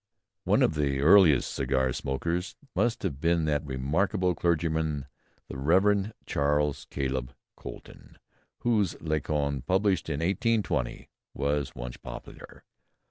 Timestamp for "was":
11.35-11.75